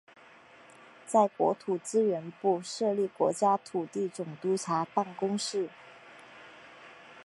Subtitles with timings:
[1.05, 5.69] 在国土资源部设立国家土地总督察办公室。